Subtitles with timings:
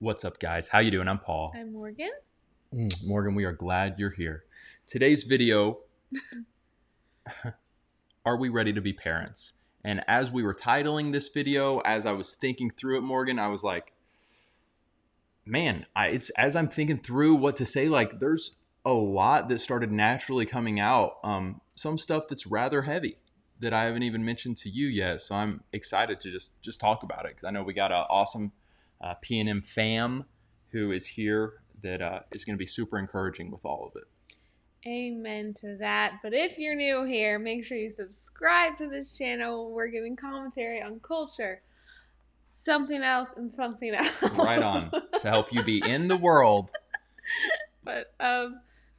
[0.00, 0.68] What's up, guys?
[0.68, 1.08] How you doing?
[1.08, 1.52] I'm Paul.
[1.56, 2.12] I'm Morgan.
[2.72, 4.44] Mm, Morgan, we are glad you're here.
[4.86, 5.80] Today's video,
[8.24, 9.54] are we ready to be parents?
[9.84, 13.48] And as we were titling this video, as I was thinking through it, Morgan, I
[13.48, 13.92] was like,
[15.44, 19.60] man, I, it's as I'm thinking through what to say, like there's a lot that
[19.60, 21.14] started naturally coming out.
[21.24, 23.16] Um, some stuff that's rather heavy
[23.58, 25.22] that I haven't even mentioned to you yet.
[25.22, 28.04] So I'm excited to just just talk about it because I know we got an
[28.08, 28.52] awesome
[29.00, 30.24] uh, P&M fam
[30.70, 34.08] who is here that uh, is going to be super encouraging with all of it.
[34.86, 36.14] Amen to that.
[36.22, 39.72] But if you're new here, make sure you subscribe to this channel.
[39.72, 41.62] We're giving commentary on culture,
[42.48, 44.22] something else, and something else.
[44.36, 44.90] Right on
[45.20, 46.70] to help you be in the world.
[47.84, 48.52] but of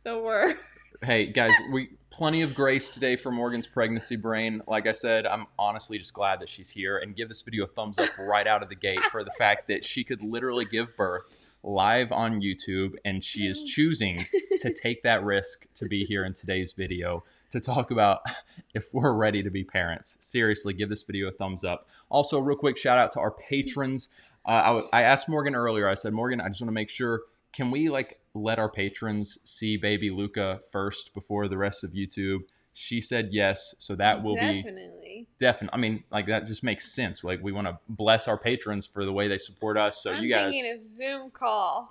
[0.04, 0.58] the word.
[1.02, 4.62] Hey guys, we plenty of grace today for Morgan's pregnancy brain.
[4.68, 7.68] Like I said, I'm honestly just glad that she's here and give this video a
[7.68, 10.98] thumbs up right out of the gate for the fact that she could literally give
[10.98, 14.26] birth live on YouTube and she is choosing
[14.60, 18.20] to take that risk to be here in today's video to talk about
[18.74, 20.18] if we're ready to be parents.
[20.20, 21.88] Seriously, give this video a thumbs up.
[22.10, 24.10] Also, real quick shout out to our patrons.
[24.46, 26.90] Uh, I, w- I asked Morgan earlier, I said, Morgan, I just want to make
[26.90, 27.22] sure,
[27.54, 32.40] can we like let our patrons see baby Luca first before the rest of YouTube?
[32.74, 35.28] She said yes, so that will be Definitely.
[35.38, 35.74] definitely.
[35.78, 37.24] I mean, like that just makes sense.
[37.24, 40.02] Like we want to bless our patrons for the way they support us.
[40.02, 41.90] So I'm you guys, thinking a Zoom call.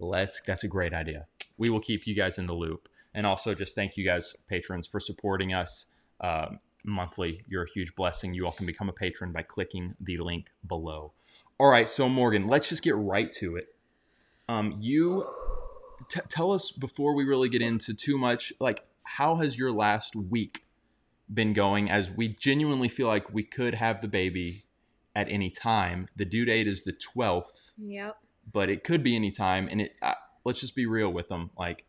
[0.00, 0.40] let's.
[0.46, 1.26] That's a great idea.
[1.58, 4.86] We will keep you guys in the loop, and also just thank you guys, patrons,
[4.86, 5.86] for supporting us
[6.22, 7.42] um, monthly.
[7.46, 8.32] You're a huge blessing.
[8.32, 11.12] You all can become a patron by clicking the link below.
[11.58, 13.74] All right, so Morgan, let's just get right to it.
[14.48, 15.24] Um, you
[16.12, 18.52] t- tell us before we really get into too much.
[18.60, 20.64] Like, how has your last week
[21.32, 21.90] been going?
[21.90, 24.64] As we genuinely feel like we could have the baby
[25.14, 26.08] at any time.
[26.16, 28.16] The due date is the twelfth Yep.
[28.52, 29.68] but it could be any time.
[29.70, 31.50] And it uh, let's just be real with them.
[31.58, 31.84] Like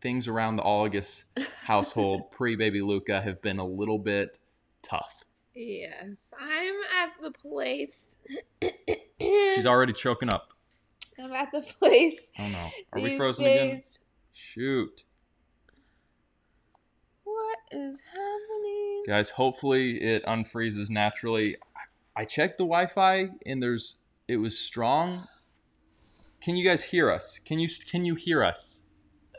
[0.00, 1.24] things around the August
[1.64, 4.38] household pre baby Luca have been a little bit
[4.82, 5.24] tough.
[5.54, 6.32] Yes.
[6.40, 8.16] I'm at the place.
[9.20, 10.53] She's already choking up.
[11.18, 12.28] I'm at the place.
[12.38, 13.82] Oh no, are we frozen again?
[14.32, 15.04] Shoot,
[17.22, 19.02] What is happening?
[19.06, 19.30] guys.
[19.30, 21.56] Hopefully it unfreezes naturally.
[22.16, 23.96] I- checked the Wi-Fi and there's
[24.28, 25.26] it was strong.
[26.40, 27.38] Can you guys hear us?
[27.44, 28.80] Can you can you hear us?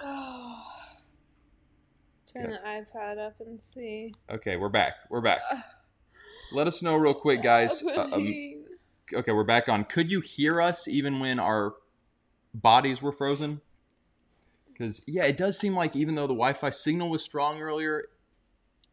[0.02, 0.62] Oh.
[2.34, 4.14] Turn the iPad up and see.
[4.30, 4.94] Okay, we're back.
[5.10, 5.40] We're back.
[6.54, 7.82] Let us know real quick, guys.
[7.84, 8.65] Uh, um.
[9.14, 9.86] Okay, we're back on.
[9.86, 11.74] Could you hear us even when our
[12.54, 13.62] bodies were frozen?
[14.68, 18.10] Because yeah, it does seem like even though the Wi-Fi signal was strong earlier,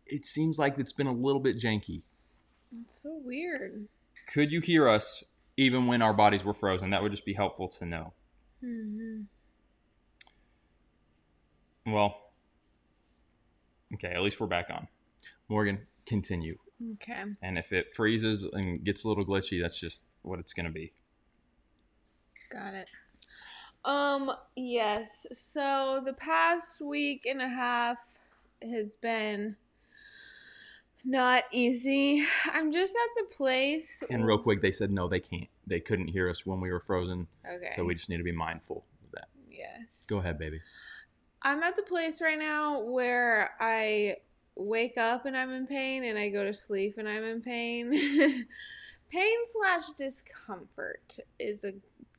[0.07, 2.03] it seems like it's been a little bit janky.
[2.83, 3.89] It's so weird.
[4.33, 5.25] Could you hear us
[5.57, 6.91] even when our bodies were frozen?
[6.91, 8.13] That would just be helpful to know.
[8.61, 9.23] hmm
[11.85, 12.31] Well,
[13.95, 14.87] okay, at least we're back on.
[15.49, 16.59] Morgan, continue.
[16.95, 17.23] Okay.
[17.43, 20.73] And if it freezes and gets a little glitchy, that's just what it's going to
[20.73, 20.93] be.
[22.51, 22.89] Got it.
[23.85, 25.27] Um, yes.
[25.33, 27.99] So the past week and a half
[28.63, 29.57] has been
[31.05, 32.25] not easy.
[32.53, 34.03] I'm just at the place.
[34.11, 35.49] And real quick, they said no, they can't.
[35.67, 37.73] They couldn't hear us when we were frozen, Okay.
[37.77, 39.29] so we just need to be mindful of that.
[39.51, 40.05] yes.
[40.09, 40.61] Go ahead, baby.
[41.43, 44.17] I'm at the place right now where I
[44.55, 47.91] wake up and I'm in pain and I go to sleep and I'm in pain.
[49.11, 51.73] pain slash discomfort is a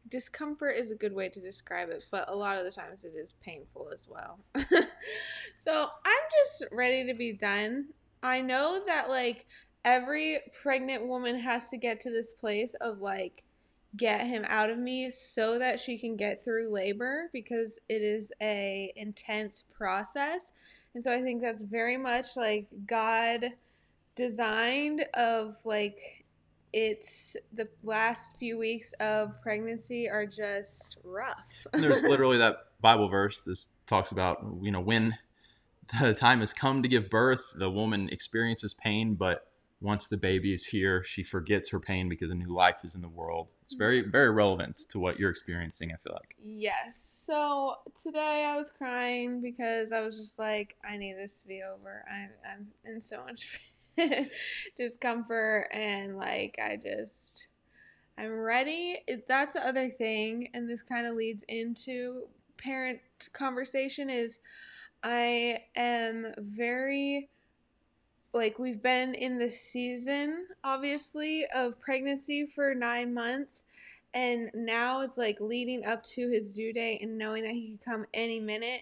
[0.10, 3.14] discomfort is a good way to describe it, but a lot of the times it
[3.18, 4.40] is painful as well.
[5.56, 7.88] so I'm just ready to be done.
[8.22, 9.48] I know that like
[9.84, 13.44] every pregnant woman has to get to this place of like
[13.96, 18.32] get him out of me so that she can get through labor because it is
[18.42, 20.52] a intense process
[20.94, 23.46] and so i think that's very much like god
[24.16, 26.24] designed of like
[26.74, 31.68] it's the last few weeks of pregnancy are just rough.
[31.72, 35.16] There's literally that Bible verse that talks about, you know, when
[36.02, 39.46] the time has come to give birth, the woman experiences pain, but
[39.84, 43.02] once the baby is here, she forgets her pain because a new life is in
[43.02, 43.50] the world.
[43.64, 44.12] It's very, mm-hmm.
[44.12, 46.36] very relevant to what you're experiencing, I feel like.
[46.42, 46.98] Yes.
[47.26, 51.62] So today I was crying because I was just like, I need this to be
[51.62, 52.06] over.
[52.10, 53.60] I'm I'm in so much
[54.78, 57.48] discomfort and like I just
[58.18, 59.00] I'm ready.
[59.28, 62.28] That's the other thing, and this kind of leads into
[62.58, 63.00] parent
[63.34, 64.40] conversation is
[65.04, 67.30] I am very
[68.34, 73.66] like we've been in the season obviously of pregnancy for 9 months
[74.14, 77.86] And now it's like leading up to his due date and knowing that he could
[77.86, 78.82] come any minute.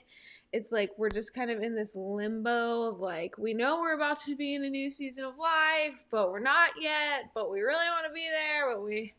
[0.53, 4.19] It's like we're just kind of in this limbo of like, we know we're about
[4.25, 7.31] to be in a new season of life, but we're not yet.
[7.33, 9.15] But we really want to be there, but we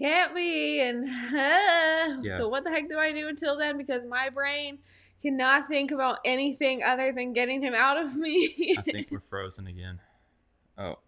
[0.00, 0.80] can't be.
[0.80, 1.06] And
[2.24, 2.36] Yeah.
[2.38, 3.76] so, what the heck do I do until then?
[3.76, 4.78] Because my brain
[5.20, 8.74] cannot think about anything other than getting him out of me.
[8.78, 10.00] I think we're frozen again.
[10.78, 10.98] Oh.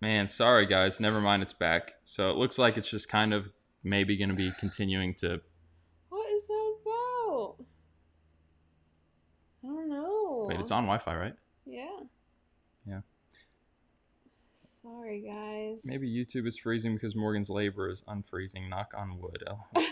[0.00, 1.00] Man, sorry guys.
[1.00, 1.94] Never mind, it's back.
[2.04, 3.50] So it looks like it's just kind of
[3.82, 5.40] maybe going to be continuing to.
[6.08, 7.56] what is that about?
[9.62, 10.46] I don't know.
[10.48, 11.34] Wait, it's on Wi Fi, right?
[11.64, 12.00] Yeah.
[12.86, 13.00] Yeah.
[14.82, 15.82] Sorry, guys.
[15.86, 18.68] Maybe YouTube is freezing because Morgan's labor is unfreezing.
[18.68, 19.42] Knock on wood.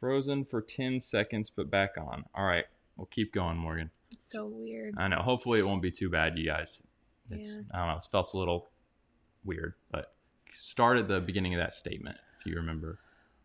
[0.00, 2.24] Frozen for 10 seconds, but back on.
[2.34, 2.64] All right.
[2.96, 3.90] We'll keep going, Morgan.
[4.10, 4.94] it's so weird.
[4.98, 5.18] I know.
[5.18, 6.82] Hopefully, it won't be too bad, you guys.
[7.30, 7.60] It's, Yeah.
[7.72, 7.96] I don't know.
[7.96, 8.68] It felt a little
[9.44, 10.14] weird, but
[10.52, 12.98] start at the beginning of that statement, if you remember.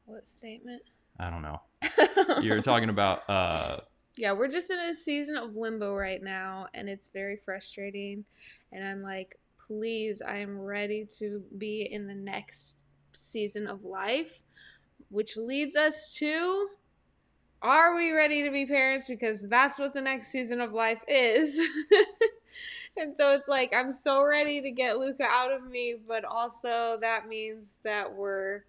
[0.05, 0.81] What statement?
[1.19, 1.61] I don't know.
[2.41, 3.79] You were talking about, uh,
[4.15, 8.23] yeah, we're just in a season of limbo right now, and it's very frustrating.
[8.71, 12.75] And I'm like, please, I am ready to be in the next
[13.13, 14.41] season of life,
[15.13, 16.69] which leads us to
[17.63, 19.07] are we ready to be parents?
[19.07, 21.57] Because that's what the next season of life is.
[22.97, 26.97] and so it's like, I'm so ready to get Luca out of me, but also
[26.99, 28.63] that means that we're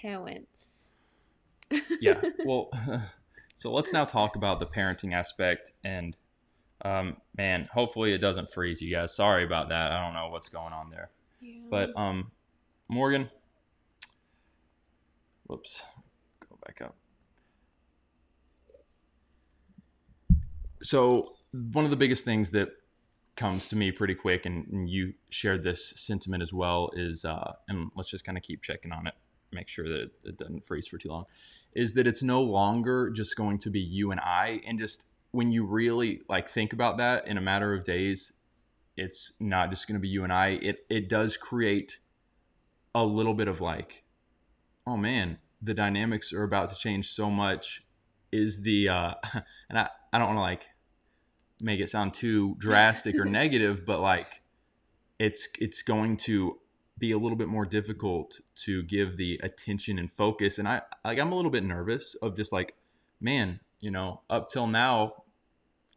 [0.00, 0.90] parents.
[2.00, 2.20] yeah.
[2.44, 2.70] Well,
[3.54, 5.72] so let's now talk about the parenting aspect.
[5.84, 6.16] And,
[6.84, 9.14] um, man, hopefully it doesn't freeze you guys.
[9.14, 9.92] Sorry about that.
[9.92, 11.10] I don't know what's going on there.
[11.40, 11.60] Yeah.
[11.70, 12.32] But um,
[12.88, 13.30] Morgan,
[15.46, 15.82] whoops,
[16.48, 16.96] go back up.
[20.82, 22.68] So one of the biggest things that
[23.34, 27.52] comes to me pretty quick, and, and you shared this sentiment as well, is uh,
[27.68, 29.14] and let's just kind of keep checking on it,
[29.52, 31.24] make sure that it, it doesn't freeze for too long,
[31.74, 35.50] is that it's no longer just going to be you and I, and just when
[35.50, 38.32] you really like think about that in a matter of days,
[38.96, 40.58] it's not just going to be you and I.
[40.62, 41.98] It it does create
[42.94, 44.04] a little bit of like,
[44.86, 47.82] oh man, the dynamics are about to change so much.
[48.32, 49.14] Is the uh,
[49.68, 50.66] and I I don't want to like
[51.62, 54.26] make it sound too drastic or negative, but like
[55.18, 56.58] it's it's going to
[56.98, 60.58] be a little bit more difficult to give the attention and focus.
[60.58, 62.74] And I like I'm a little bit nervous of just like,
[63.20, 65.24] man, you know, up till now,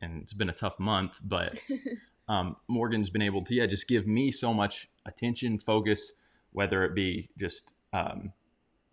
[0.01, 1.57] and it's been a tough month, but
[2.27, 6.13] um, Morgan's been able to yeah just give me so much attention, focus,
[6.51, 8.33] whether it be just um,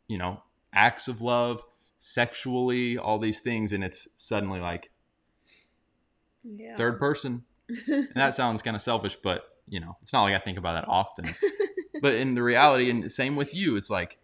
[0.09, 0.43] you know
[0.73, 1.63] acts of love,
[1.99, 4.91] sexually, all these things, and it's suddenly like
[6.43, 6.77] yeah.
[6.77, 7.45] third person.
[7.69, 10.75] And that sounds kind of selfish, but you know, it's not like I think about
[10.75, 11.27] that often.
[12.03, 14.19] but in the reality, and same with you, it's like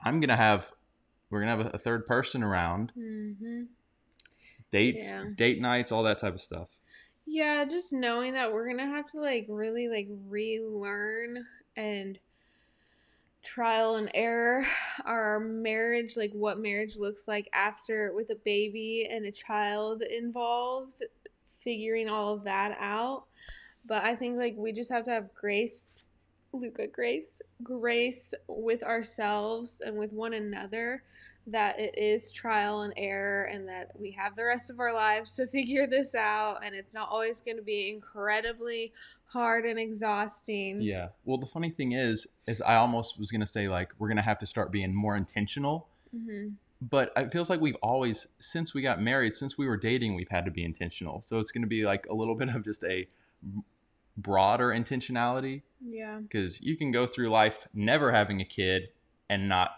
[0.00, 0.72] I'm gonna have
[1.30, 3.64] we're gonna have a, third person around, hmm
[4.70, 5.26] dates, Yeah.
[5.36, 6.68] date nights, all that type of stuff.
[7.24, 11.44] Yeah, just knowing that we're gonna have to like really like relearn
[11.76, 12.18] and
[13.46, 14.66] trial and error
[15.04, 21.02] our marriage, like what marriage looks like after with a baby and a child involved,
[21.62, 23.24] figuring all of that out.
[23.86, 25.94] But I think like we just have to have grace,
[26.52, 31.04] Luca, grace, grace with ourselves and with one another
[31.48, 35.36] that it is trial and error and that we have the rest of our lives
[35.36, 38.92] to figure this out and it's not always going to be incredibly
[39.26, 40.80] hard and exhausting.
[40.80, 41.08] Yeah.
[41.24, 44.38] Well, the funny thing is, is I almost was gonna say like we're gonna have
[44.38, 45.88] to start being more intentional.
[46.12, 46.48] hmm
[46.80, 50.28] But it feels like we've always, since we got married, since we were dating, we've
[50.30, 51.22] had to be intentional.
[51.22, 53.08] So it's gonna be like a little bit of just a
[54.16, 56.20] broader intentionality Yeah.
[56.20, 58.88] because you can go through life never having a kid
[59.28, 59.72] and not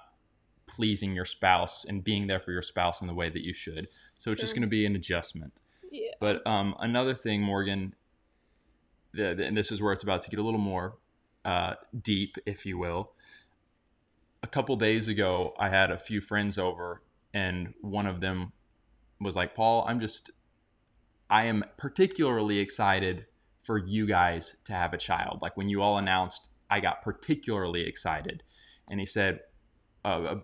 [0.66, 3.88] pleasing your spouse and being there for your spouse in the way that you should.
[4.18, 5.52] So it's just going to be an adjustment.
[5.90, 6.10] Yeah.
[6.20, 7.94] But um, another thing, Morgan,
[9.14, 10.98] and this is where it's about to get a little more
[11.44, 13.12] uh, deep, if you will.
[14.42, 17.02] A couple days ago, I had a few friends over,
[17.34, 18.52] and one of them
[19.20, 20.30] was like, Paul, I'm just,
[21.28, 23.26] I am particularly excited
[23.64, 25.40] for you guys to have a child.
[25.42, 28.42] Like when you all announced, I got particularly excited.
[28.90, 29.40] And he said,
[30.04, 30.40] uh, a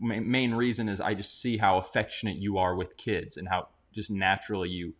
[0.00, 4.10] main reason is I just see how affectionate you are with kids and how just
[4.10, 4.94] naturally you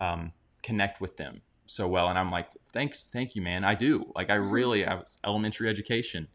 [0.00, 0.32] um,
[0.62, 2.08] connect with them so well.
[2.08, 3.64] And I'm like, thanks, thank you, man.
[3.64, 4.12] I do.
[4.14, 6.28] Like I really, I elementary education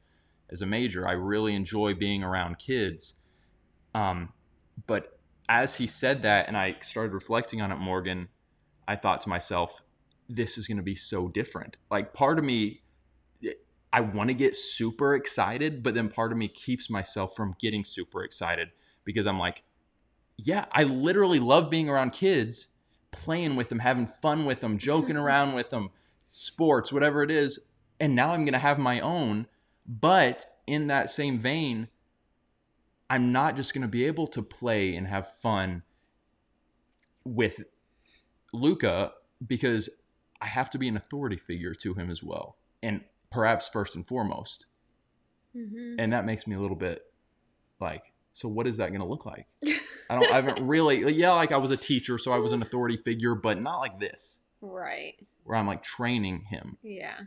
[0.52, 1.08] as a major.
[1.08, 3.16] I really enjoy being around kids.
[3.94, 4.34] Um,
[4.88, 5.20] but
[5.50, 8.30] as he said that, and I started reflecting on it, Morgan,
[8.88, 9.82] I thought to myself,
[10.30, 11.78] this is going to be so different.
[11.90, 12.82] Like part of me,
[13.94, 17.84] I want to get super excited, but then part of me keeps myself from getting
[17.84, 18.70] super excited
[19.04, 19.64] because I'm like,
[20.38, 22.70] yeah, I literally love being around kids,
[23.12, 25.90] playing with them, having fun with them, joking around with them,
[26.26, 27.60] sports, whatever it is.
[28.00, 29.48] And now I'm going to have my own.
[29.88, 31.90] But in that same vein,
[33.10, 35.84] I'm not just going to be able to play and have fun
[37.26, 37.64] with
[38.54, 39.14] Luca
[39.46, 39.90] because
[40.40, 42.58] I have to be an authority figure to him as well.
[42.82, 44.66] And perhaps first and foremost.
[45.56, 45.96] Mhm.
[46.00, 47.04] And that makes me a little bit
[47.80, 49.48] like, so what is that going to look like?
[50.10, 52.62] I don't, I haven't really, yeah, like I was a teacher, so I was an
[52.62, 55.16] authority figure, but not like this, right.
[55.44, 56.78] where I'm like training him.
[56.84, 57.20] Yeah.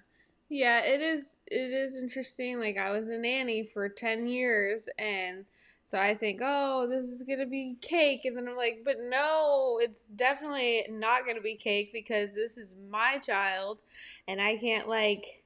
[0.51, 2.61] Yeah, it is it is interesting.
[2.61, 5.47] Like I was a nanny for 10 years and
[5.87, 8.97] so I think, "Oh, this is going to be cake." And then I'm like, "But
[9.03, 13.79] no, it's definitely not going to be cake because this is my child
[14.27, 15.44] and I can't like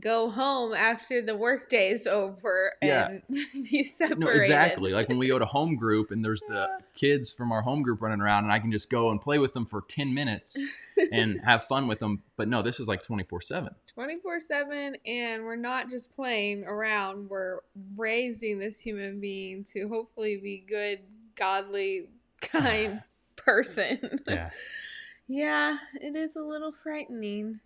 [0.00, 3.08] go home after the workday is over Yeah.
[3.08, 3.22] and
[3.52, 4.92] be separated." No, exactly.
[4.92, 8.00] Like when we go to home group and there's the kids from our home group
[8.02, 10.56] running around, and I can just go and play with them for 10 minutes
[11.12, 12.22] and have fun with them.
[12.36, 13.74] But no, this is like 24 7.
[13.94, 17.58] 24 7 and we're not just playing around we're
[17.94, 21.00] raising this human being to hopefully be good
[21.36, 22.08] godly
[22.40, 23.02] kind
[23.36, 24.48] person Yeah.
[25.28, 27.60] yeah it is a little frightening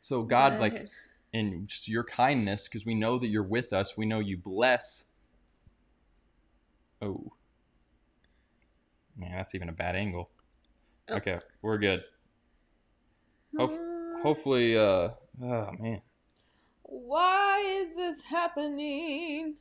[0.00, 0.90] So, God, like,
[1.32, 5.04] in just your kindness, because we know that you're with us, we know you bless.
[7.00, 7.32] Oh.
[9.16, 10.30] Man, that's even a bad angle.
[11.08, 11.16] Oh.
[11.16, 12.04] Okay, we're good.
[13.56, 13.78] Hope-
[14.22, 15.08] Hopefully, uh,
[15.42, 16.00] oh man.
[16.84, 19.54] why is this happening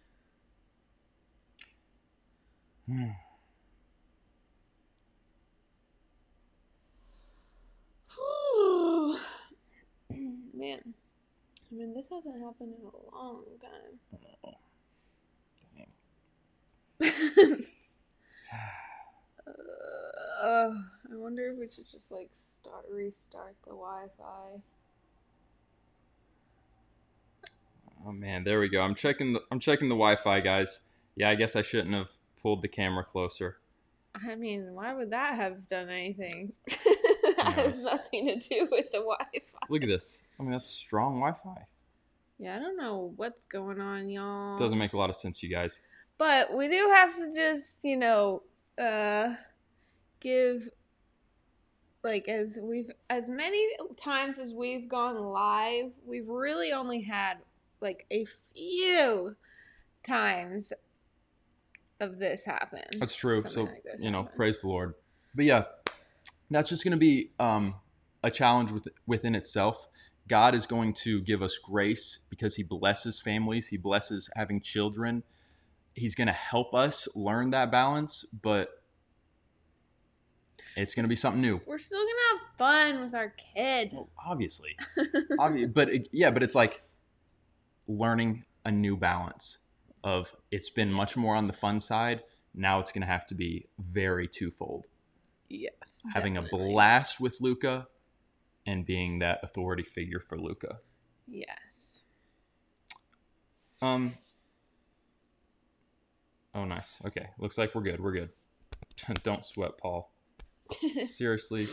[2.87, 3.07] Hmm.
[10.53, 10.93] man
[11.71, 14.17] i mean this hasn't happened in a long time Oh,
[16.99, 17.65] dang.
[20.41, 20.73] Uh,
[21.11, 24.61] I wonder if we should just like start restart the Wi-Fi.
[28.05, 28.81] Oh man, there we go.
[28.81, 30.79] I'm checking the I'm checking the Wi-Fi, guys.
[31.15, 32.09] Yeah, I guess I shouldn't have
[32.41, 33.57] pulled the camera closer.
[34.15, 36.53] I mean, why would that have done anything?
[37.43, 39.65] that has nothing to do with the Wi-Fi.
[39.69, 40.23] Look at this.
[40.39, 41.65] I mean, that's strong Wi-Fi.
[42.39, 44.57] Yeah, I don't know what's going on, y'all.
[44.57, 45.81] Doesn't make a lot of sense, you guys.
[46.17, 48.43] But we do have to just, you know,
[48.79, 49.33] uh
[50.19, 50.69] give
[52.03, 53.63] like as we've as many
[53.97, 57.37] times as we've gone live, we've really only had
[57.79, 59.35] like a few
[60.05, 60.73] times
[61.99, 62.83] of this happen.
[62.99, 63.41] That's true.
[63.41, 64.37] Something so like you know, happen.
[64.37, 64.95] praise the Lord.
[65.35, 65.63] But yeah,
[66.55, 67.75] that's just going to be um,
[68.23, 69.87] a challenge with, within itself.
[70.27, 73.67] God is going to give us grace because He blesses families.
[73.67, 75.23] He blesses having children.
[75.93, 78.81] He's going to help us learn that balance, but
[80.75, 81.61] it's going to be something new.
[81.65, 83.91] We're still gonna have fun with our kid.
[83.93, 84.77] Well, obviously,
[85.39, 86.81] Obvi- but it, yeah, but it's like
[87.87, 89.57] learning a new balance
[90.03, 92.23] of it's been much more on the fun side.
[92.53, 94.87] Now it's going to have to be very twofold.
[95.51, 96.03] Yes.
[96.13, 97.87] having a blast with Luca
[98.65, 100.79] and being that authority figure for Luca.
[101.27, 102.03] Yes.
[103.81, 104.13] Um
[106.53, 106.99] Oh nice.
[107.05, 107.29] Okay.
[107.39, 107.99] Looks like we're good.
[107.99, 108.29] We're good.
[109.23, 110.11] Don't sweat, Paul.
[111.05, 111.67] Seriously,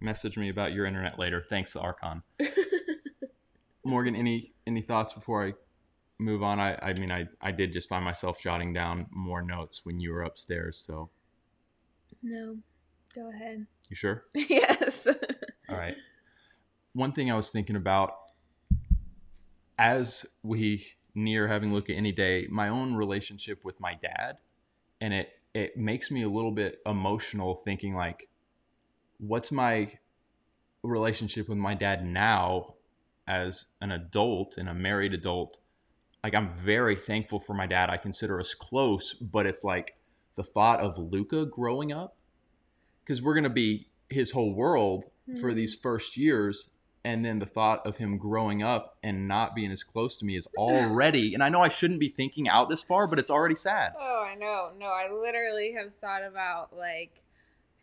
[0.00, 1.42] message me about your internet later.
[1.48, 2.22] Thanks, Archon.
[3.84, 5.54] Morgan, any any thoughts before I
[6.18, 6.58] move on?
[6.58, 10.12] I I mean I I did just find myself jotting down more notes when you
[10.12, 11.10] were upstairs, so
[12.22, 12.58] no.
[13.16, 13.66] Go ahead.
[13.88, 14.24] you sure?
[14.34, 15.06] yes.
[15.70, 15.96] All right.
[16.92, 18.12] One thing I was thinking about
[19.78, 24.36] as we near having Luca any day, my own relationship with my dad,
[25.00, 28.28] and it it makes me a little bit emotional thinking like,
[29.18, 29.92] what's my
[30.82, 32.74] relationship with my dad now
[33.26, 35.56] as an adult and a married adult?
[36.22, 37.88] Like I'm very thankful for my dad.
[37.88, 39.96] I consider us close, but it's like
[40.34, 42.15] the thought of Luca growing up,
[43.06, 45.04] because we're gonna be his whole world
[45.40, 45.54] for Mhm.
[45.54, 46.70] these first years
[47.04, 50.34] and then the thought of him growing up and not being as close to me
[50.36, 53.54] is already and i know i shouldn't be thinking out this far but it's already
[53.54, 54.70] sad Oh, I know.
[54.78, 57.22] No, I literally have thought about like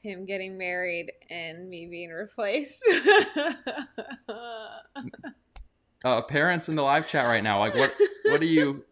[0.01, 2.83] him getting married and me being replaced.
[6.03, 7.93] uh, parents in the live chat right now like what
[8.25, 8.83] what do you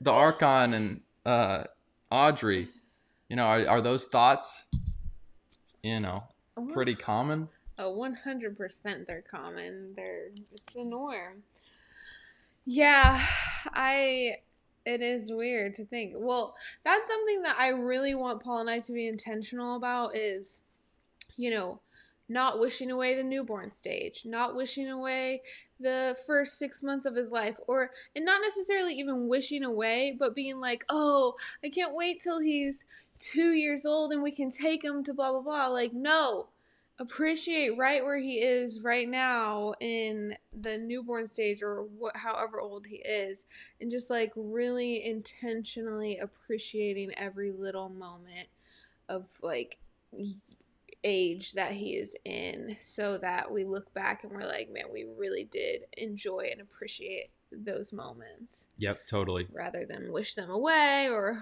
[0.00, 1.64] the archon and uh
[2.10, 2.68] audrey
[3.28, 4.64] you know are, are those thoughts
[5.88, 6.22] you know
[6.72, 9.92] pretty common Oh, 100% they're common.
[9.94, 11.44] They're it's the norm.
[12.66, 13.24] Yeah,
[13.72, 14.38] I.
[14.84, 16.14] It is weird to think.
[16.16, 20.60] Well, that's something that I really want Paul and I to be intentional about is,
[21.36, 21.80] you know,
[22.26, 25.42] not wishing away the newborn stage, not wishing away
[25.78, 30.34] the first six months of his life, or, and not necessarily even wishing away, but
[30.34, 32.86] being like, oh, I can't wait till he's
[33.20, 35.66] two years old and we can take him to blah, blah, blah.
[35.68, 36.48] Like, no,
[37.00, 42.86] appreciate right where he is right now in the newborn stage or what however old
[42.86, 43.46] he is
[43.80, 48.48] and just like really intentionally appreciating every little moment
[49.08, 49.78] of like
[51.04, 55.04] age that he is in so that we look back and we're like man we
[55.16, 59.46] really did enjoy and appreciate those moments Yep, totally.
[59.52, 61.40] rather than wish them away or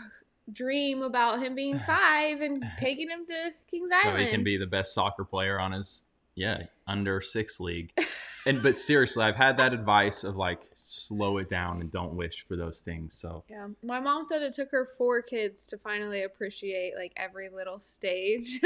[0.53, 4.57] dream about him being five and taking him to Kings So Island he can be
[4.57, 7.93] the best soccer player on his yeah under six league.
[8.47, 12.47] And but seriously, I've had that advice of like slow it down and don't wish
[12.47, 13.13] for those things.
[13.13, 17.49] So Yeah, my mom said it took her four kids to finally appreciate like every
[17.49, 18.61] little stage.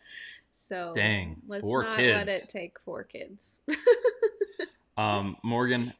[0.52, 3.60] so Dang, let's four not let it take four kids.
[4.96, 5.92] Um, Morgan,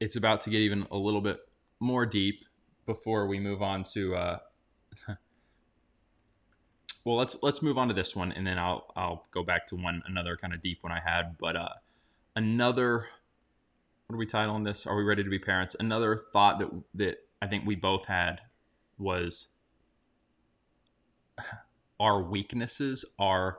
[0.00, 1.40] it's about to get even a little bit
[1.80, 2.44] more deep
[2.86, 4.14] before we move on to.
[4.14, 4.38] Uh,
[7.04, 9.76] well, let's let's move on to this one, and then I'll I'll go back to
[9.76, 11.74] one another kind of deep one I had, but uh,
[12.36, 13.06] another.
[14.06, 14.86] What are we titling this?
[14.86, 15.74] Are we ready to be parents?
[15.80, 18.40] Another thought that that I think we both had
[18.98, 19.48] was
[22.00, 23.58] our weaknesses, our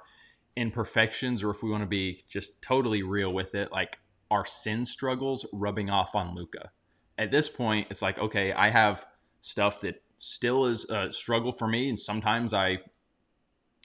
[0.55, 4.00] imperfections, or if we want to be just totally real with it, like
[4.32, 6.72] our sin struggles rubbing off on Luca.
[7.17, 9.05] At this point, it's like, okay, I have
[9.46, 12.80] stuff that still is a struggle for me, and sometimes I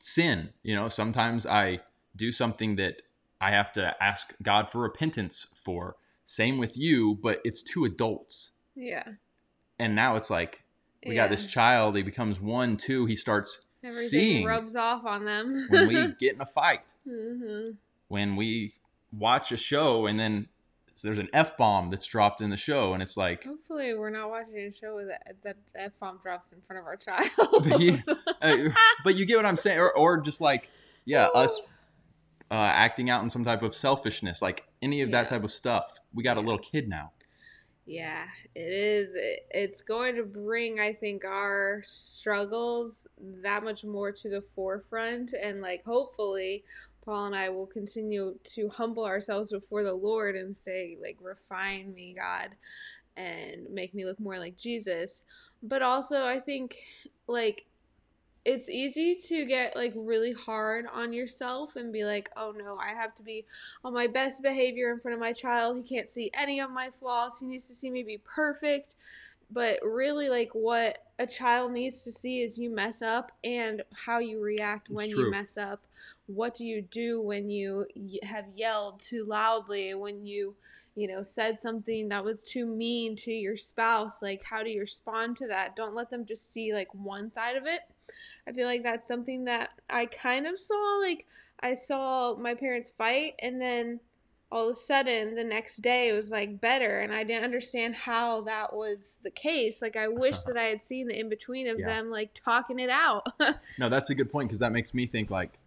[0.01, 0.51] sin.
[0.63, 1.81] You know, sometimes I
[2.17, 3.03] do something that
[3.43, 5.97] I have to ask God for repentance for.
[6.25, 8.53] Same with you, but it's two adults.
[8.75, 9.05] yeah.
[9.79, 10.63] And now it's like,
[11.07, 11.23] we yeah.
[11.23, 15.67] got this child, he becomes one, two, he starts Everything seeing rubs off on them.
[15.71, 17.71] when we get in a fight, hmm
[18.09, 18.75] when we
[19.13, 20.49] watch a show and then
[21.03, 24.31] there's an F bomb that's dropped in the show, and it's like, Hopefully, we're not
[24.31, 27.31] watching a show with that that f bomb drops in front of our child.
[27.69, 27.99] But you-
[28.43, 28.71] uh,
[29.05, 30.69] but you get what I'm saying, or, or just like,
[31.05, 31.61] yeah, us
[32.51, 35.93] uh, acting out in some type of selfishness, like any of that type of stuff.
[36.15, 37.13] We got a little kid now.
[37.87, 39.15] Yeah, it is.
[39.17, 43.09] It, it's going to bring, I think, our struggles
[43.43, 45.33] that much more to the forefront.
[45.33, 46.63] And, like, hopefully,
[47.05, 51.95] Paul and I will continue to humble ourselves before the Lord and say, like, refine
[51.95, 52.51] me, God,
[53.17, 55.25] and make me look more like Jesus.
[55.63, 56.77] But also, I think,
[57.27, 57.67] like,
[58.45, 62.95] it's easy to get like really hard on yourself and be like, oh no, I
[62.95, 63.45] have to be
[63.85, 65.77] on my best behavior in front of my child.
[65.77, 67.39] He can't see any of my flaws.
[67.39, 68.95] He needs to see me be perfect.
[69.53, 74.21] But really, like, what a child needs to see is you mess up and how
[74.21, 75.85] you react when you mess up.
[76.27, 77.87] What do you do when you
[78.23, 79.93] have yelled too loudly?
[79.95, 80.55] When you,
[80.95, 84.23] you know, said something that was too mean to your spouse?
[84.23, 85.75] Like, how do you respond to that?
[85.75, 87.81] Don't let them just see, like, one side of it.
[88.47, 91.01] I feel like that's something that I kind of saw.
[91.03, 91.27] Like,
[91.61, 94.01] I saw my parents fight, and then
[94.53, 97.95] all of a sudden the next day it was like better and i didn't understand
[97.95, 101.69] how that was the case like i wish that i had seen the in between
[101.69, 101.87] of Yeah.
[101.87, 103.27] them like talking it out
[103.79, 105.59] No, that's a good point because that makes me think like,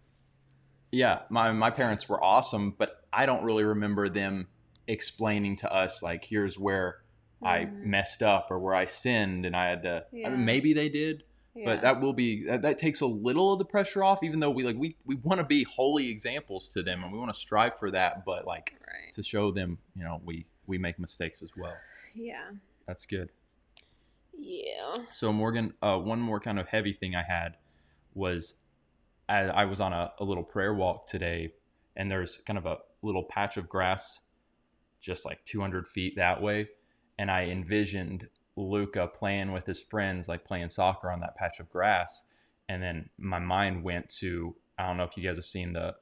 [0.92, 4.48] yeah, my my parents were awesome, but I don't really remember them
[4.86, 6.98] explaining to us like, here's where
[7.42, 7.84] I Mhm.
[7.84, 10.04] messed up or where I sinned and I had to.
[10.24, 11.66] I mean, maybe they did, Yeah.
[11.66, 14.22] but that will be that, that takes a little of the pressure off.
[14.22, 17.18] Even though we like we we want to be holy examples to them and we
[17.18, 20.78] want to strive for that, but like right to show them, you know, we we
[20.78, 21.76] make mistakes as well.
[22.14, 22.50] yeah
[22.86, 23.30] That's good.
[24.36, 27.56] yeah So Morgan, uh, one more kind of heavy thing I had
[28.14, 28.56] was
[29.28, 31.52] I, I was on a, a little prayer walk today,
[31.96, 34.20] and there's kind of a little patch of grass,
[35.00, 36.68] just like 200 feet that way,
[37.18, 41.70] and I envisioned Luca playing with his friends, like playing soccer on that patch of
[41.70, 42.24] grass,
[42.68, 45.94] and then my mind went to I don't know if you guys have seen the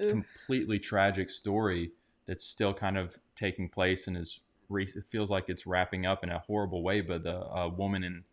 [0.00, 0.10] Oof.
[0.10, 1.92] completely tragic story
[2.26, 6.22] that's still kind of taking place and is re- it feels like it's wrapping up
[6.22, 8.24] in a horrible way but the uh, woman in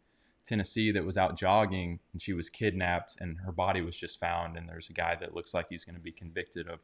[0.45, 4.55] tennessee that was out jogging and she was kidnapped and her body was just found
[4.55, 6.79] and there's a guy that looks like he's going to be convicted of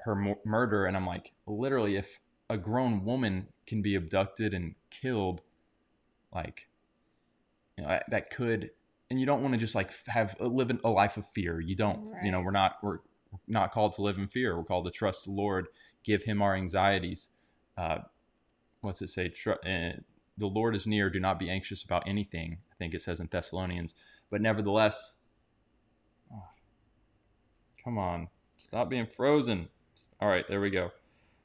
[0.00, 2.20] her mu- murder and i'm like literally if
[2.50, 5.42] a grown woman can be abducted and killed
[6.34, 6.68] like
[7.76, 8.70] you know that, that could
[9.10, 12.10] and you don't want to just like have live a life of fear you don't
[12.22, 12.98] you know we're not we're
[13.46, 15.68] not called to live in fear we're called to trust the lord
[16.04, 17.28] give him our anxieties
[17.76, 17.98] uh,
[18.80, 19.28] what's it say?
[19.28, 19.92] Tr- uh,
[20.36, 21.10] the Lord is near.
[21.10, 22.58] Do not be anxious about anything.
[22.72, 23.94] I think it says in Thessalonians.
[24.30, 25.14] But nevertheless,
[26.32, 26.48] oh,
[27.82, 29.68] come on, stop being frozen.
[30.20, 30.90] All right, there we go.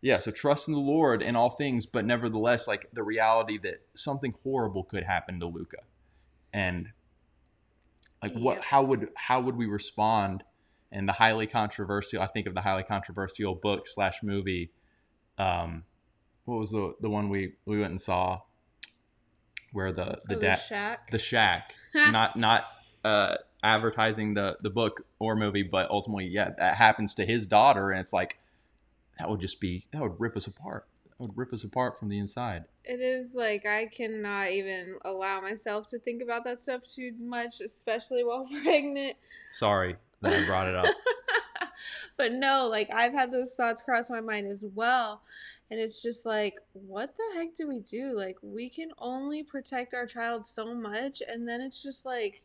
[0.03, 3.87] Yeah, so trust in the Lord in all things, but nevertheless, like the reality that
[3.95, 5.77] something horrible could happen to Luca,
[6.51, 6.89] and
[8.21, 8.65] like what?
[8.65, 10.43] How would how would we respond?
[10.91, 14.71] And the highly controversial, I think of the highly controversial book slash movie.
[15.37, 15.85] Um,
[16.43, 18.41] what was the the one we we went and saw?
[19.71, 21.11] Where the the Oh, dad shack.
[21.11, 22.65] the shack not not
[23.05, 27.89] uh advertising the the book or movie but ultimately yeah that happens to his daughter
[27.89, 28.37] and it's like
[29.19, 32.09] that would just be that would rip us apart that would rip us apart from
[32.09, 36.81] the inside It is like I cannot even allow myself to think about that stuff
[36.87, 39.17] too much, especially while pregnant.
[39.51, 40.85] sorry that i brought it up
[42.17, 45.21] but no, like I've had those thoughts cross my mind as well.
[45.71, 48.15] And it's just like, what the heck do we do?
[48.15, 51.21] Like, we can only protect our child so much.
[51.27, 52.43] And then it's just like,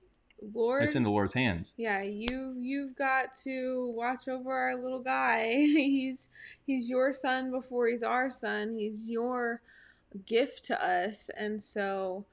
[0.55, 0.85] Lord.
[0.85, 5.51] it's in the lord's hands yeah, you you've got to watch over our little guy.
[5.53, 6.29] he's
[6.67, 8.77] he's your son before he's our son.
[8.77, 9.63] He's your
[10.27, 11.31] gift to us.
[11.37, 12.27] And so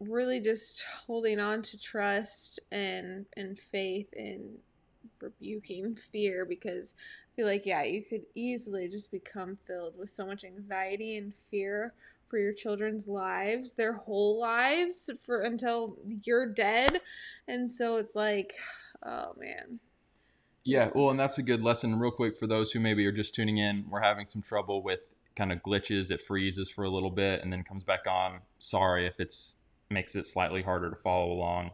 [0.00, 4.58] really just holding on to trust and and faith and
[5.20, 6.94] rebuking fear because
[7.32, 11.34] I feel like yeah, you could easily just become filled with so much anxiety and
[11.34, 11.94] fear
[12.28, 17.00] for your children's lives, their whole lives for until you're dead.
[17.46, 18.54] And so it's like,
[19.04, 19.78] oh man.
[20.64, 23.34] yeah well and that's a good lesson real quick for those who maybe are just
[23.34, 23.86] tuning in.
[23.88, 25.00] We're having some trouble with
[25.36, 26.10] kind of glitches.
[26.10, 28.40] It freezes for a little bit and then comes back on.
[28.58, 29.54] Sorry if it's
[29.90, 31.70] makes it slightly harder to follow along.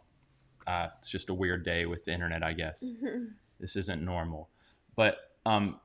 [0.67, 2.85] Uh, it's just a weird day with the internet i guess.
[3.61, 4.49] This isn't normal.
[4.97, 5.81] But um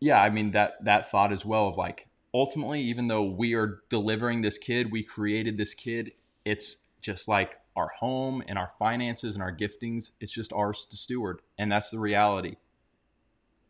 [0.00, 3.80] yeah i mean that that thought as well of like ultimately even though we are
[3.88, 6.12] delivering this kid we created this kid
[6.44, 10.96] it's just like our home and our finances and our giftings it's just ours to
[10.96, 12.56] steward and that's the reality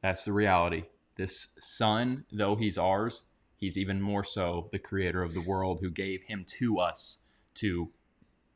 [0.02, 0.84] that's the reality
[1.16, 3.22] this son though he's ours
[3.56, 7.18] he's even more so the creator of the world who gave him to us
[7.54, 7.90] to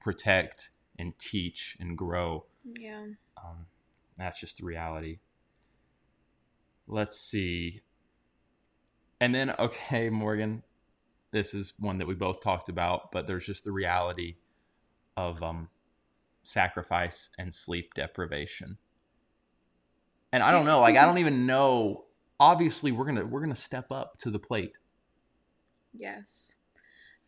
[0.01, 3.07] protect and teach and grow yeah.
[3.37, 3.67] um,
[4.17, 5.19] that's just the reality.
[6.87, 7.83] Let's see.
[9.25, 10.63] And then, okay, Morgan,
[11.31, 14.37] this is one that we both talked about, but there's just the reality
[15.17, 15.69] of um,
[16.43, 18.77] sacrifice and sleep deprivation.
[20.31, 22.05] And I don't know, like I don't even know.
[22.41, 24.79] Obviously, we're gonna we're gonna step up to the plate.
[25.97, 26.57] Yes.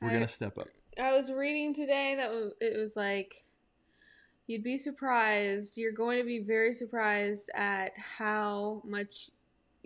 [0.03, 0.69] We're I- gonna step up.
[1.01, 2.31] I was reading today that
[2.61, 3.45] it was like
[4.47, 5.77] you'd be surprised.
[5.77, 9.31] You're going to be very surprised at how much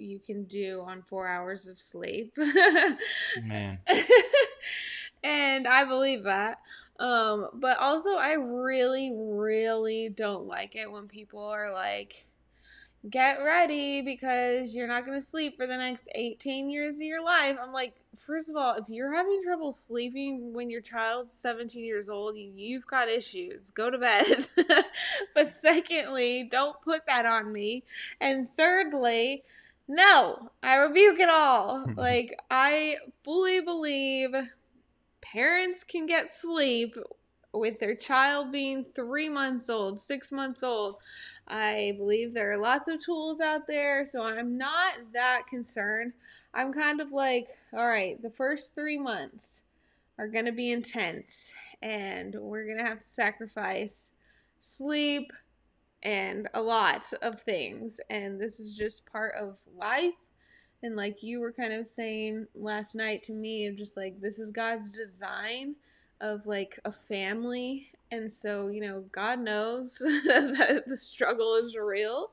[0.01, 2.37] you can do on 4 hours of sleep.
[3.43, 3.79] Man,
[5.25, 6.61] and I believe that.
[6.99, 12.27] Um but also I really really don't like it when people are like
[13.09, 17.25] get ready because you're not going to sleep for the next 18 years of your
[17.25, 17.57] life.
[17.61, 22.11] I'm like, first of all, if you're having trouble sleeping when your child's 17 years
[22.11, 23.71] old, you've got issues.
[23.71, 24.47] Go to bed.
[25.35, 27.85] but secondly, don't put that on me.
[28.21, 29.45] And thirdly,
[29.90, 31.85] no, I rebuke it all.
[31.96, 34.31] like, I fully believe
[35.20, 36.94] parents can get sleep
[37.53, 40.98] with their child being three months old, six months old.
[41.48, 46.12] I believe there are lots of tools out there, so I'm not that concerned.
[46.55, 49.62] I'm kind of like, all right, the first three months
[50.18, 54.12] are going to be intense, and we're going to have to sacrifice
[54.61, 55.33] sleep
[56.03, 60.15] and a lot of things, and this is just part of life.
[60.83, 64.39] And like you were kind of saying last night to me, of just like, this
[64.39, 65.77] is God's design
[66.23, 72.33] of like a family and so you know god knows that the struggle is real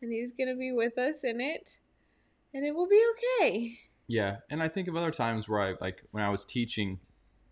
[0.00, 1.78] and he's gonna be with us in it
[2.54, 6.02] and it will be okay Yeah, and I think of other times where I like
[6.10, 7.00] when I was teaching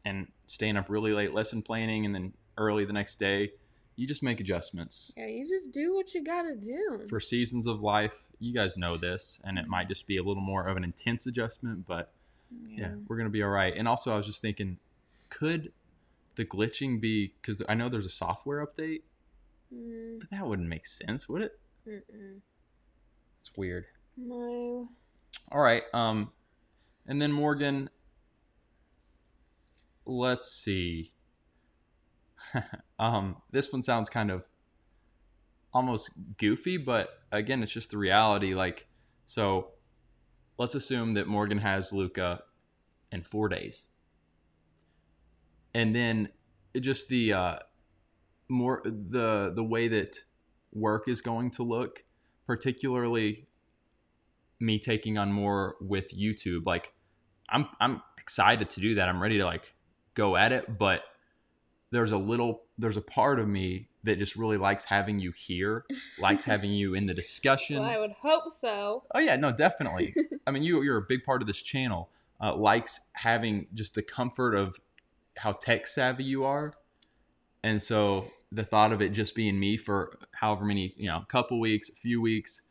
[0.05, 3.53] and staying up really late lesson planning and then early the next day,
[3.97, 5.13] you just make adjustments.
[5.17, 8.97] yeah you just do what you gotta do For seasons of life, you guys know
[8.97, 12.13] this, and it might just be a little more of an intense adjustment, but
[12.67, 13.75] yeah, we're going to be all right.
[13.75, 14.79] And also I was just thinking
[15.31, 15.73] could
[16.37, 19.03] the glitching be cuz I know there's a software update,
[19.75, 21.59] Mm, but that wouldn't make sense, would it?
[21.89, 22.41] mm-mm.
[23.41, 23.87] It's weird.
[24.19, 24.89] no
[25.51, 25.83] All right.
[25.95, 26.33] Um,
[27.07, 27.89] and then Morgan.
[30.05, 31.13] Let's see.
[33.03, 34.45] um, this one sounds kind of
[35.75, 38.55] almost goofy, but again, it's just the reality.
[38.55, 38.87] Like,
[39.27, 39.71] so
[40.57, 42.45] let's assume that Morgan has Luca
[43.11, 43.87] in four days.
[45.75, 46.29] And then
[46.79, 47.57] just the uh,
[48.49, 50.19] more the the way that
[50.73, 52.05] work is going to look,
[52.47, 53.49] particularly
[54.61, 56.67] me taking on more with YouTube.
[56.67, 56.93] Like
[57.49, 59.09] I'm I'm excited to do that.
[59.09, 59.75] I'm ready to like
[60.15, 61.03] go at it, but
[61.93, 65.85] there's a little there's a part of me that just really likes having you here,
[66.19, 67.77] likes having you in the discussion.
[67.81, 69.05] Well, I would hope so.
[69.15, 70.15] Oh yeah, no, definitely.
[70.47, 72.09] I mean, you you're a big part of this channel.
[72.41, 74.81] Uh, likes having just the comfort of
[75.37, 76.73] how tech savvy you are,
[77.63, 81.27] and so the thought of it just being me for however many you know, a
[81.27, 82.63] couple weeks, a few weeks,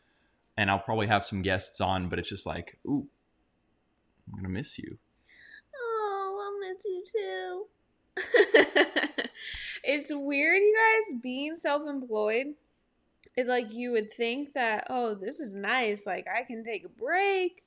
[0.57, 3.07] and I'll probably have some guests on, but it's just like, ooh,
[4.27, 4.97] I'm gonna miss you.
[5.75, 7.67] Oh, I'll miss you too.
[9.91, 12.54] it's weird, you guys, being self employed.
[13.36, 16.06] It's like you would think that, oh, this is nice.
[16.06, 17.63] Like, I can take a break.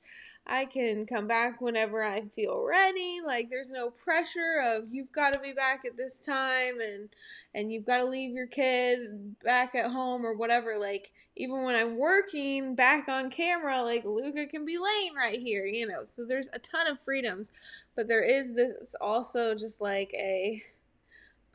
[0.47, 3.19] I can come back whenever I feel ready.
[3.25, 7.09] Like there's no pressure of you've got to be back at this time and
[7.55, 10.77] and you've got to leave your kid back at home or whatever.
[10.77, 15.65] Like even when I'm working back on camera, like Luca can be laying right here,
[15.65, 16.05] you know.
[16.05, 17.51] So there's a ton of freedoms,
[17.95, 20.61] but there is this also just like a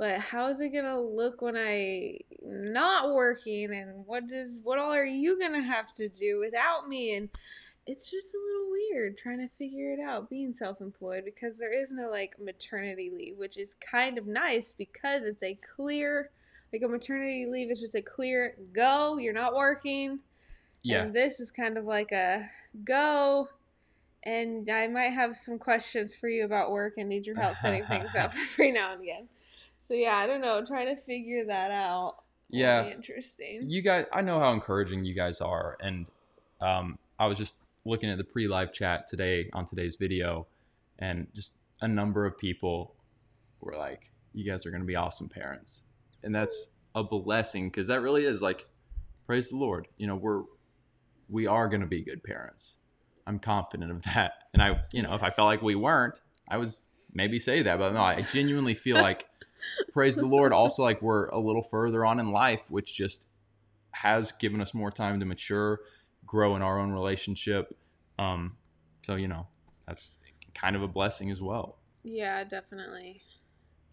[0.01, 3.71] but how is it gonna look when I not working?
[3.71, 7.15] And what does what all are you gonna have to do without me?
[7.15, 7.29] And
[7.87, 11.93] it's just a little weird trying to figure it out being self-employed because there is
[11.93, 16.31] no like maternity leave which is kind of nice because it's a clear
[16.73, 20.21] like a maternity leave is just a clear go you're not working.
[20.83, 21.03] Yeah.
[21.03, 22.49] and this is kind of like a
[22.85, 23.51] go.
[24.23, 27.85] And i might have some questions for you about work and need your help setting
[27.85, 29.29] things up every now and again
[29.91, 32.17] so yeah i don't know trying to figure that out.
[32.49, 32.83] Yeah.
[32.85, 33.69] be interesting.
[33.69, 36.07] You guys i know how encouraging you guys are and
[36.61, 40.47] um, i was just looking at the pre-live chat today on today's video
[41.01, 42.95] and just a number of people
[43.61, 45.83] were like you guys are going to be awesome parents.
[46.23, 48.67] And that's a blessing because that really is like
[49.27, 49.89] praise the lord.
[49.97, 50.43] You know we're
[51.29, 52.77] we are going to be good parents.
[53.27, 54.35] I'm confident of that.
[54.53, 56.73] And i you know if i felt like we weren't i would
[57.13, 59.27] maybe say that but no i genuinely feel like
[59.93, 60.53] praise the lord.
[60.53, 63.27] Also like we're a little further on in life which just
[63.93, 65.81] has given us more time to mature
[66.27, 67.77] grow in our own relationship.
[68.19, 68.57] Um
[69.03, 69.47] so you know
[69.87, 70.19] that's
[70.55, 71.79] kind of a blessing as well.
[72.03, 73.23] Yeah definitely.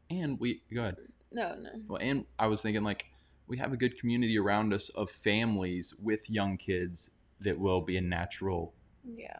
[0.10, 0.98] And we go ahead.
[1.32, 1.72] No no.
[1.88, 3.06] Well and i was thinking like
[3.48, 7.96] we have a good community around us of families with young kids that will be
[7.98, 8.74] a natural
[9.08, 9.40] yeah.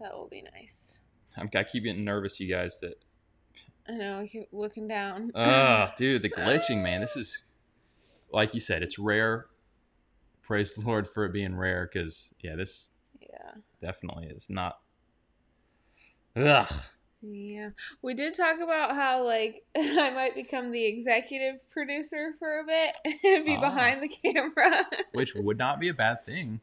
[0.00, 1.00] That will be nice.
[1.36, 3.04] I'm, i keep getting nervous you guys that
[3.88, 7.42] i know i keep looking down oh dude the glitching man this is
[8.32, 9.46] like you said it's rare
[10.42, 14.78] praise the lord for it being rare because yeah this yeah definitely is not
[16.36, 16.70] Ugh.
[17.22, 17.70] Yeah.
[18.02, 22.96] We did talk about how like I might become the executive producer for a bit
[23.24, 23.60] and be Ah.
[23.60, 24.84] behind the camera.
[25.12, 26.60] which would not be a bad thing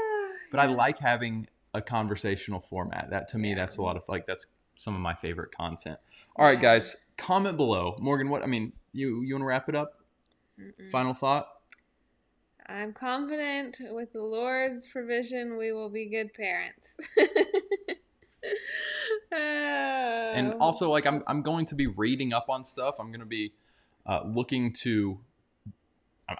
[0.50, 3.54] but i like having a conversational format that to me Yeah.
[3.56, 5.98] that's a lot of like that's some of my favorite content
[6.36, 9.74] all right guys comment below morgan what i mean you you want to wrap it
[9.74, 10.00] up
[10.60, 10.90] Mm-mm.
[10.90, 11.48] final thought
[12.66, 16.96] I'm confident with the Lord's provision we will be good parents.
[19.32, 20.58] and Oh.
[20.60, 23.52] also like I'm, I'm going to be reading up on stuff i'm going to be
[24.06, 25.18] uh, looking to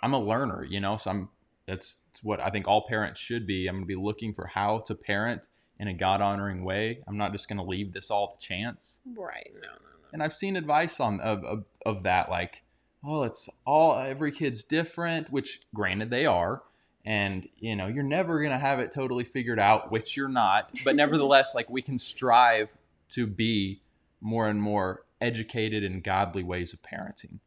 [0.03, 1.29] i'm a learner you know so i'm
[1.67, 4.79] that's what i think all parents should be i'm going to be looking for how
[4.81, 8.37] to parent in a god honoring way i'm not just going to leave this all
[8.37, 9.01] to chance.
[9.17, 9.51] Right.
[9.55, 10.09] No, no, no.
[10.13, 12.63] and i've seen advice on of, of, of that like
[13.05, 16.63] oh it's all every kid's different which granted they are.
[17.07, 20.71] And you know you're never going to have it totally figured out which you're not.
[20.85, 22.69] But nevertheless like we can strive
[23.11, 23.83] to be
[24.23, 27.41] more and more educated and godly ways of parenting.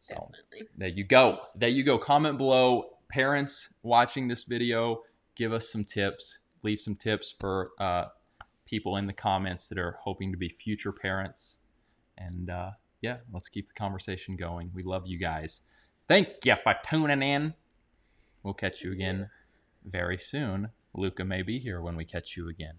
[0.00, 0.68] So Definitely.
[0.78, 1.40] there you go.
[1.54, 1.98] There you go.
[1.98, 2.90] Comment below.
[3.08, 5.02] Parents watching this video
[5.34, 8.06] give us some tips leave some tips for uh,
[8.66, 11.58] people in the comments that are hoping to be future parents.
[12.18, 14.70] And uh, yeah let's keep the conversation going.
[14.74, 15.62] We love you guys.
[16.08, 17.54] Thank you for tuning in.
[18.42, 19.30] We'll catch you again
[19.84, 20.70] very soon.
[20.92, 22.74] Luca may be here when we catch you again.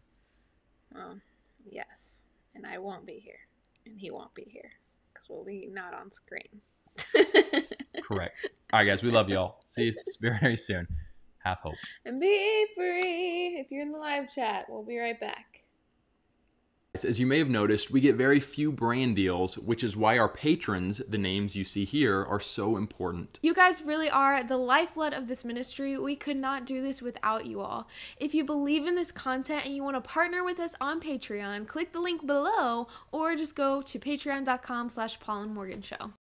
[0.93, 1.19] Well,
[1.65, 2.23] yes.
[2.55, 3.39] And I won't be here.
[3.85, 4.71] And he won't be here.
[5.13, 6.61] Because we'll be not on screen.
[8.03, 8.49] correct.
[8.73, 9.03] All right guys.
[9.03, 9.59] We love y'all.
[9.67, 10.87] See you very, very soon
[11.47, 13.57] have hope and be free.
[13.59, 15.63] If you're in the live chat, we'll be right back.
[17.03, 20.29] As you may have noticed, we get very few brand deals, which is why our
[20.29, 23.39] patrons, the names you see here, are so important.
[23.43, 25.97] You guys really are the lifeblood of this ministry.
[25.97, 27.87] We could not do this without you all.
[28.17, 31.67] If you believe in this content and you want to partner with us on Patreon,
[31.67, 36.13] click the link below or just go to patreon.com slash Paul and Morgan Show.